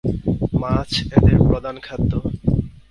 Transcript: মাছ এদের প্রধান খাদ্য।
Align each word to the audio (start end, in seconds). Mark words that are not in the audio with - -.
মাছ 0.61 0.91
এদের 1.17 1.37
প্রধান 1.47 1.75
খাদ্য। 1.79 2.11